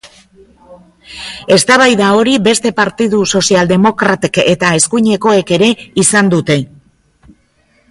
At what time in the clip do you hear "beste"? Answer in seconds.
2.47-2.71